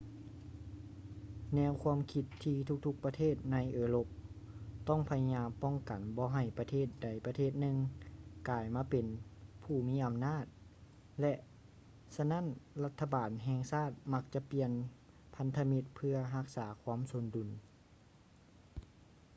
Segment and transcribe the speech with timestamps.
[1.53, 4.07] ແນວຄວາມຄິດທີ່ທຸກໆປະເທດໃນເອີຣົບ
[4.89, 7.77] ຕ້ອງພະຍາຍາມປ້ອງກັນບໍ່ໃຫ້ປະເທດໃດປະເທດໜຶ່ງ
[8.49, 9.05] ກາຍມາເປັນ
[9.63, 10.45] ຜູ້ມີອຳນາດ
[11.21, 11.33] ແລະ
[12.15, 12.45] ສະນັ້ນ
[12.83, 14.71] ລັດຖະບານແຫ່ງຊາດມັກຈະປ່ຽນ
[15.35, 17.49] ພັນທະມິດເພື່ອຮັກສາຄວາມສົມດຸນ